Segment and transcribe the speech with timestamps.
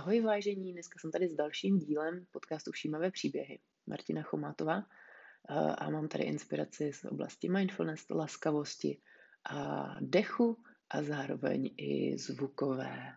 [0.00, 3.58] Ahoj vážení, dneska jsem tady s dalším dílem podcastu Všímavé příběhy.
[3.86, 4.86] Martina Chomátová
[5.78, 9.00] a mám tady inspiraci z oblasti mindfulness, laskavosti
[9.50, 13.14] a dechu a zároveň i zvukové,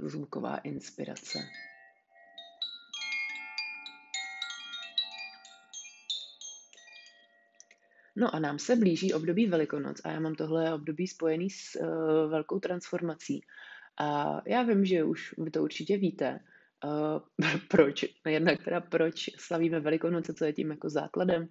[0.00, 1.38] zvuková inspirace.
[8.16, 12.30] No a nám se blíží období Velikonoc a já mám tohle období spojený s uh,
[12.30, 13.40] velkou transformací.
[14.00, 16.40] A já vím, že už vy to určitě víte,
[16.84, 21.48] uh, proč, jednak teda proč slavíme Velikonoce, co je tím jako základem,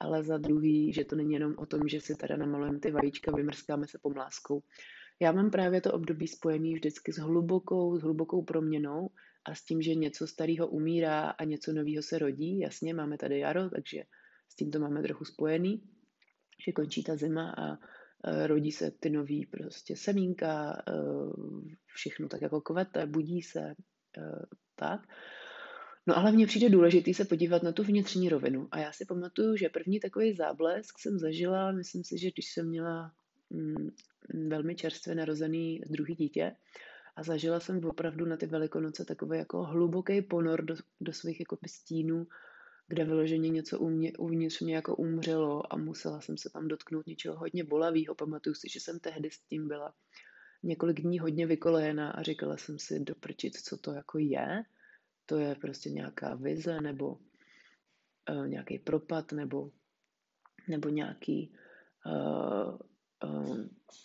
[0.00, 3.32] ale za druhý, že to není jenom o tom, že si teda namalujeme ty vajíčka,
[3.36, 4.62] vymrskáme se pomláskou.
[5.20, 9.10] Já mám právě to období spojený vždycky s hlubokou, s hlubokou proměnou
[9.44, 12.58] a s tím, že něco starého umírá a něco nového se rodí.
[12.58, 14.02] Jasně, máme tady jaro, takže
[14.48, 15.82] s tím to máme trochu spojený
[16.64, 17.78] že končí ta zima a
[18.46, 20.92] rodí se ty nový prostě semínka, e,
[21.86, 23.74] všechno tak jako kvete, budí se, e,
[24.76, 25.00] tak.
[26.06, 28.68] No ale mně přijde důležitý se podívat na tu vnitřní rovinu.
[28.70, 32.68] A já si pamatuju, že první takový záblesk jsem zažila, myslím si, že když jsem
[32.68, 33.12] měla
[33.50, 33.90] mm,
[34.48, 36.56] velmi čerstvě narozený druhý dítě,
[37.16, 41.56] a zažila jsem opravdu na ty velikonoce takový jako hluboký ponor do, do svých jako
[41.66, 42.26] stínů
[42.88, 47.36] kde vyloženě něco mě, uvnitř mě jako umřelo a musela jsem se tam dotknout něčeho
[47.36, 48.14] hodně bolavého.
[48.14, 49.94] Pamatuju si, že jsem tehdy s tím byla
[50.62, 54.62] několik dní hodně vykolejená a říkala jsem si doprčit, co to jako je.
[55.26, 57.18] To je prostě nějaká vize nebo
[58.30, 59.70] uh, nějaký propad nebo,
[60.68, 61.54] nebo nějaký
[62.06, 62.78] uh,
[63.24, 63.58] uh,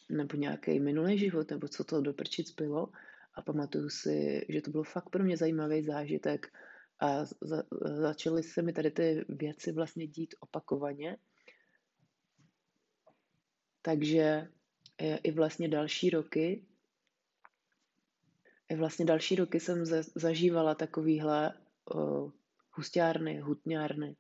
[0.10, 2.90] nebo nějaký minulý život, nebo co to doprčit bylo.
[3.34, 6.54] A pamatuju si, že to byl fakt pro mě zajímavý zážitek,
[7.00, 11.18] a za, začaly se mi tady ty věci vlastně dít opakovaně.
[13.82, 14.48] Takže
[15.24, 16.66] i vlastně další roky,
[18.70, 21.54] i vlastně další roky jsem zažívala takovýhle
[21.96, 22.32] uh,
[22.72, 24.16] hustárny, hutňárny.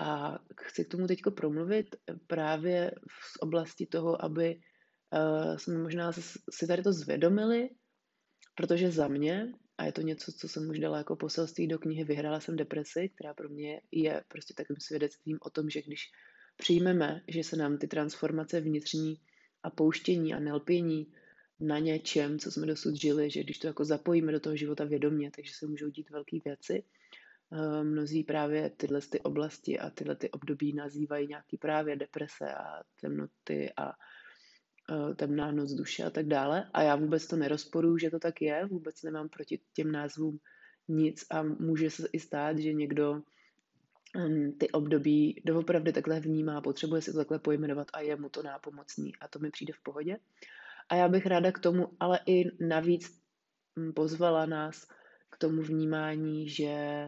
[0.00, 1.96] A chci k tomu teď promluvit
[2.26, 2.90] právě
[3.32, 6.12] z oblasti toho, aby uh, jsme možná
[6.50, 7.70] si tady to zvědomili,
[8.54, 12.04] protože za mě a je to něco, co jsem už dala jako poselství do knihy
[12.04, 16.10] Vyhrála jsem depresi, která pro mě je prostě takovým svědectvím o tom, že když
[16.56, 19.20] přijmeme, že se nám ty transformace vnitřní
[19.62, 21.12] a pouštění a nelpění
[21.60, 25.30] na něčem, co jsme dosud žili, že když to jako zapojíme do toho života vědomě,
[25.30, 26.84] takže se můžou dít velké věci.
[27.52, 32.82] Eh, mnozí právě tyhle ty oblasti a tyhle ty období nazývají nějaký právě deprese a
[33.00, 33.92] temnoty a
[35.16, 36.70] temná noc duše a tak dále.
[36.72, 40.38] A já vůbec to nerozporuju, že to tak je, vůbec nemám proti těm názvům
[40.88, 43.22] nic a může se i stát, že někdo
[44.16, 48.42] um, ty období doopravdy takhle vnímá, potřebuje si to takhle pojmenovat a je mu to
[48.42, 50.16] nápomocný a to mi přijde v pohodě.
[50.88, 53.20] A já bych ráda k tomu ale i navíc
[53.78, 54.86] hm, pozvala nás
[55.30, 57.06] k tomu vnímání, že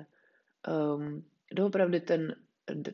[0.68, 2.34] um, doopravdy ten,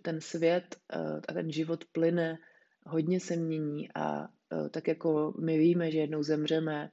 [0.02, 2.38] ten svět uh, a ten život plyne,
[2.86, 4.39] hodně se mění a Eh,
[4.70, 6.90] tak jako my víme, že jednou zemřeme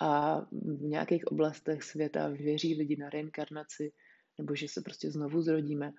[0.00, 3.92] a v nějakých oblastech světa věří lidi na reinkarnaci
[4.38, 5.92] nebo že se prostě znovu zrodíme,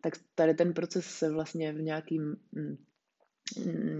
[0.00, 2.76] tak tady ten proces se vlastně v nějakým, mm,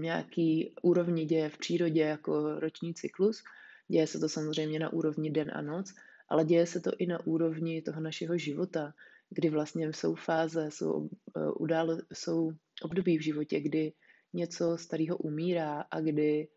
[0.01, 3.43] nějaký úrovni děje v přírodě jako roční cyklus.
[3.87, 5.93] Děje se to samozřejmě na úrovni den a noc,
[6.29, 8.93] ale děje se to i na úrovni toho našeho života,
[9.29, 12.51] kdy vlastně jsou fáze, jsou, eh, událo, jsou
[12.81, 13.93] období v životě, kdy
[14.33, 16.47] něco starého umírá a kdy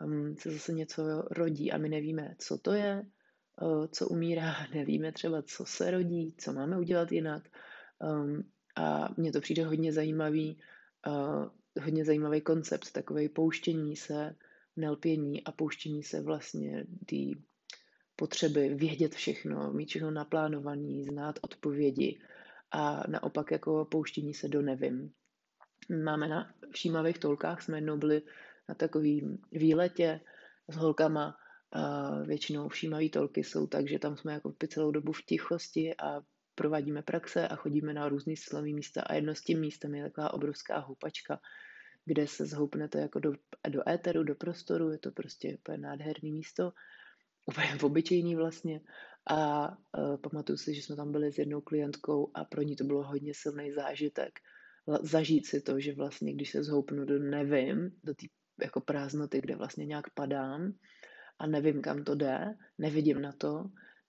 [0.00, 3.02] um, se zase něco rodí a my nevíme, co to je,
[3.62, 7.48] uh, co umírá, nevíme třeba, co se rodí, co máme udělat jinak.
[7.98, 8.44] Um,
[8.76, 10.58] a mně to přijde hodně zajímavý,
[11.06, 11.48] uh,
[11.82, 14.34] hodně zajímavý koncept, takový pouštění se,
[14.76, 17.40] nelpění a pouštění se vlastně té
[18.16, 22.20] potřeby vědět všechno, mít všechno naplánovaný, znát odpovědi
[22.70, 25.12] a naopak jako pouštění se do nevím.
[25.92, 28.22] Máme na všímavých tolkách, jsme jednou byli
[28.68, 30.20] na takovým výletě
[30.68, 31.36] s holkama,
[32.26, 36.20] většinou všímavý tolky jsou tak, že tam jsme jako celou dobu v tichosti a
[36.54, 39.02] provádíme praxe a chodíme na různý silový místa.
[39.02, 41.40] A jedno z tím místem je taková obrovská houpačka,
[42.04, 43.32] kde se zhoupnete jako do,
[43.68, 46.72] do éteru, do prostoru, je to prostě úplně nádherný místo,
[47.46, 48.80] úplně obyčejný vlastně.
[49.30, 52.84] A uh, pamatuju si, že jsme tam byli s jednou klientkou a pro ní to
[52.84, 54.38] bylo hodně silný zážitek,
[55.02, 58.26] zažít si to, že vlastně, když se zhoupnu do nevím, do té
[58.62, 60.74] jako prázdnoty, kde vlastně nějak padám
[61.38, 63.64] a nevím, kam to jde, nevidím na to,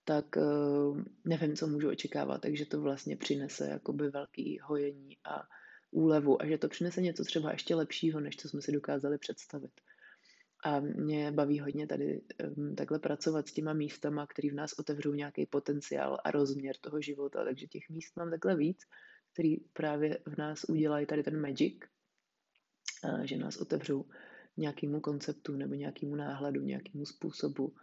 [0.05, 5.43] tak uh, nevím, co můžu očekávat, takže to vlastně přinese jakoby velký hojení a
[5.91, 9.71] úlevu a že to přinese něco třeba ještě lepšího, než co jsme si dokázali představit.
[10.65, 12.21] A mě baví hodně tady
[12.57, 17.01] um, takhle pracovat s těma místama, který v nás otevřou nějaký potenciál a rozměr toho
[17.01, 17.43] života.
[17.43, 18.77] Takže těch míst mám takhle víc,
[19.33, 21.79] který právě v nás udělají tady ten magic,
[23.23, 24.05] že nás otevřou
[24.57, 27.75] nějakému konceptu nebo nějakému náhledu, nějakému způsobu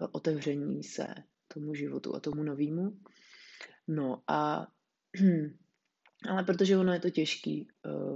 [0.00, 1.06] e, otevření se
[1.54, 2.98] tomu životu a tomu novému.
[3.88, 4.66] No a
[6.30, 7.68] ale protože ono je to těžký, e,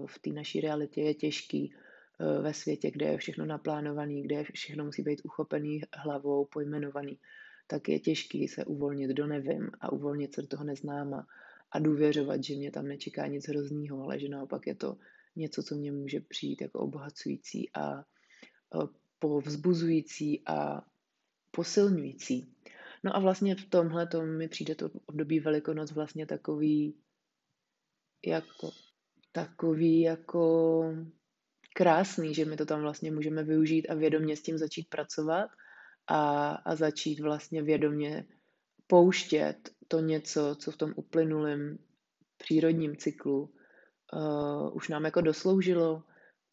[0.07, 4.85] v té naší realitě je těžký e, ve světě, kde je všechno naplánované, kde všechno
[4.85, 7.19] musí být uchopený hlavou, pojmenovaný,
[7.67, 11.27] tak je těžký se uvolnit do nevím a uvolnit se do toho neznáma
[11.73, 14.99] a důvěřovat, že mě tam nečeká nic hroznýho, ale že naopak je to
[15.37, 18.05] něco, co mě může přijít jako obohacující a
[19.19, 20.83] povzbuzující a
[21.51, 22.55] posilňující.
[23.05, 26.95] No a vlastně v tomhle to mi přijde to období Velikonoc vlastně takový
[28.27, 28.71] jako
[29.33, 30.83] takový jako
[31.75, 35.51] krásný, že my to tam vlastně můžeme využít a vědomě s tím začít pracovat
[36.07, 38.27] a, a začít vlastně vědomě
[38.89, 41.79] pouštět to něco, co v tom uplynulém
[42.37, 43.41] přírodním cyklu
[44.13, 46.03] uh, už nám jako dosloužilo,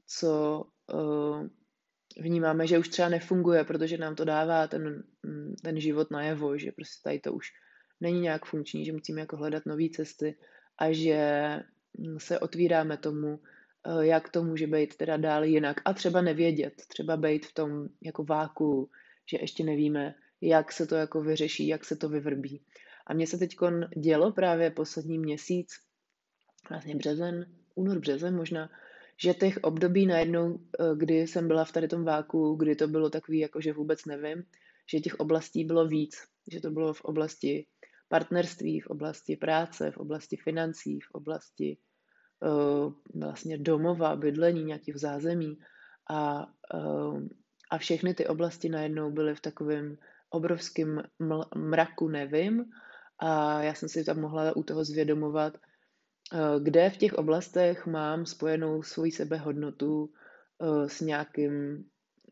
[0.08, 1.48] co uh,
[2.18, 6.72] vnímáme, že už třeba nefunguje, protože nám to dává ten, mm, ten život najevo, že
[6.72, 7.48] prostě tady to už
[8.02, 10.38] není nějak funkční, že musíme jako hledat nové cesty
[10.78, 11.50] a že
[11.98, 15.82] mm, se otvíráme tomu, eh, jak to může být teda dál jinak.
[15.86, 18.90] A třeba nevědět, třeba být v tom jako váku,
[19.32, 20.16] že ještě nevíme,
[20.48, 22.62] jak se to jako vyřeší, jak se to vyvrbí.
[23.08, 23.56] A mně se teď
[23.98, 25.72] dělo právě poslední měsíc,
[26.70, 27.46] vlastně březen,
[27.76, 28.70] únor, březen možná,
[29.18, 33.10] že těch období najednou, eh, kdy jsem byla v tady tom váku, kdy to bylo
[33.10, 34.44] takový, jako že vůbec nevím,
[34.92, 36.16] že těch oblastí bylo víc,
[36.52, 37.66] že to bylo v oblasti
[38.08, 41.78] partnerství, v oblasti práce, v oblasti financí, v oblasti
[42.40, 45.58] uh, vlastně domova, bydlení, nějakých zázemí
[46.10, 47.28] a, uh,
[47.72, 49.98] a všechny ty oblasti najednou byly v takovém
[50.30, 51.04] obrovském
[51.56, 52.66] mraku nevím
[53.20, 55.58] a já jsem si tam mohla u toho zvědomovat,
[56.34, 60.10] Eh, kde v těch oblastech mám spojenou svoji sebehodnotu
[60.62, 61.86] eh, s, nějakým,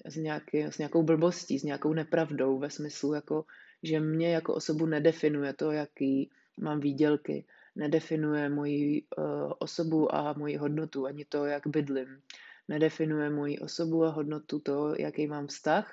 [0.05, 3.45] s, nějaký, s nějakou blbostí, s nějakou nepravdou ve smyslu, jako,
[3.83, 7.45] že mě jako osobu nedefinuje to, jaký mám výdělky,
[7.75, 12.21] nedefinuje moji uh, osobu a moji hodnotu, ani to, jak bydlím.
[12.67, 15.91] Nedefinuje moji osobu a hodnotu to, jaký mám vztah,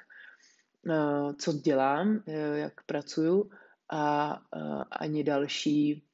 [0.87, 3.50] uh, co dělám, uh, jak pracuju
[3.90, 6.11] a uh, ani další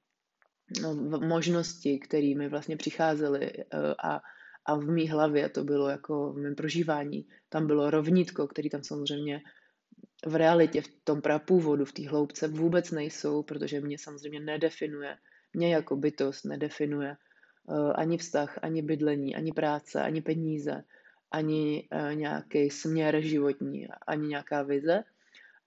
[0.82, 3.64] No, možnosti, které mi vlastně přicházely eh,
[4.04, 4.20] a,
[4.66, 7.26] a v mý hlavě to bylo jako v mém prožívání.
[7.48, 9.40] Tam bylo rovnítko, který tam samozřejmě
[10.26, 15.16] v realitě, v tom prapůvodu, v té hloubce vůbec nejsou, protože mě samozřejmě nedefinuje,
[15.52, 17.16] mě jako bytost nedefinuje
[17.94, 20.84] ani vztah, ani bydlení, ani práce, ani peníze,
[21.30, 25.04] ani uh, nějaký směr životní, ani nějaká vize.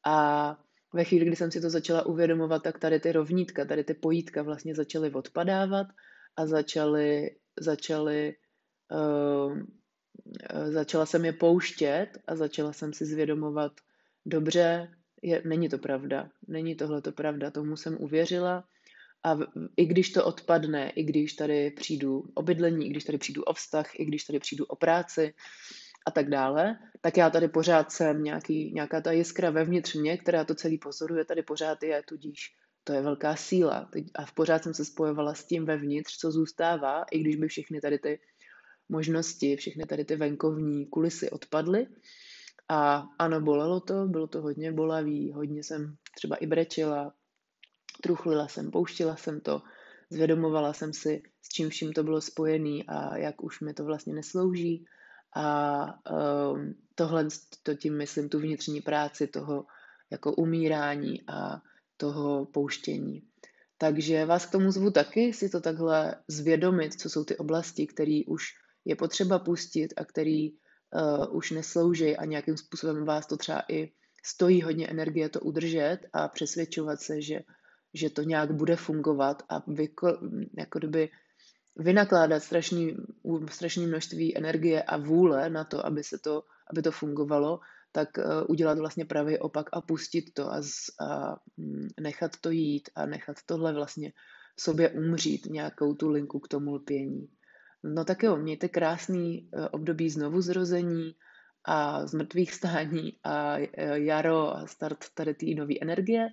[0.05, 0.57] A
[0.93, 4.41] ve chvíli, kdy jsem si to začala uvědomovat, tak tady ty rovnítka, tady ty pojítka
[4.41, 5.87] vlastně začaly odpadávat
[6.35, 8.35] a začaly, začaly
[8.91, 9.57] uh,
[10.65, 13.71] začala jsem je pouštět a začala jsem si zvědomovat,
[14.25, 14.91] dobře,
[15.21, 18.63] je, není to pravda, není tohle to pravda, tomu jsem uvěřila
[19.23, 19.37] a
[19.77, 23.53] i když to odpadne, i když tady přijdu o bydlení, i když tady přijdu o
[23.53, 25.33] vztah, i když tady přijdu o práci,
[26.07, 30.45] a tak dále, tak já tady pořád jsem nějaký, nějaká ta jiskra vevnitř mě, která
[30.45, 33.89] to celý pozoruje, tady pořád je, tudíž to je velká síla.
[34.15, 37.99] A pořád jsem se spojovala s tím vevnitř, co zůstává, i když by všechny tady
[37.99, 38.19] ty
[38.89, 41.87] možnosti, všechny tady ty venkovní kulisy odpadly.
[42.69, 47.13] A ano, bolelo to, bylo to hodně bolavý, hodně jsem třeba i brečela,
[48.01, 49.61] truchlila jsem, pouštila jsem to,
[50.09, 54.13] zvědomovala jsem si, s čím vším to bylo spojený a jak už mi to vlastně
[54.13, 54.85] neslouží
[55.35, 57.27] a um, tohle,
[57.63, 59.65] to tím myslím, tu vnitřní práci toho
[60.11, 61.61] jako umírání a
[61.97, 63.23] toho pouštění.
[63.77, 68.21] Takže vás k tomu zvu taky, si to takhle zvědomit, co jsou ty oblasti, které
[68.27, 68.43] už
[68.85, 73.91] je potřeba pustit a který uh, už neslouží a nějakým způsobem vás to třeba i
[74.25, 77.39] stojí hodně energie to udržet a přesvědčovat se, že,
[77.93, 80.17] že to nějak bude fungovat a vyko,
[80.57, 81.09] jako kdyby
[81.75, 82.97] vynakládat strašný,
[83.49, 87.59] strašný množství energie a vůle na to, aby, se to, aby to fungovalo,
[87.91, 92.49] tak uh, udělat vlastně pravý opak a pustit to a, z, a mm, nechat to
[92.49, 94.13] jít a nechat tohle vlastně
[94.59, 97.29] sobě umřít, nějakou tu linku k tomu lpění.
[97.83, 101.15] No tak jo, mějte krásný uh, období znovu zrození
[101.65, 106.29] a z mrtvých stání a uh, jaro a start tady té nové energie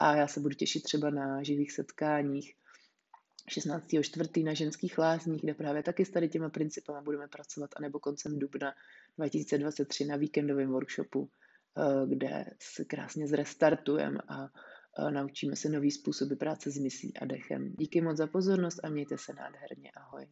[0.00, 2.54] a já se budu těšit třeba na živých setkáních
[3.48, 4.44] 16.4.
[4.44, 8.74] na ženských lázních, kde právě taky s tady těma principama budeme pracovat, anebo koncem dubna
[9.18, 11.30] 2023 na víkendovém workshopu,
[11.78, 14.48] eh, kde se krásně zrestartujeme a
[14.98, 17.72] eh, naučíme se nový způsoby práce s myslí a dechem.
[17.78, 19.90] Díky moc za pozornost a mějte se nádherně.
[19.96, 20.26] Ahoj.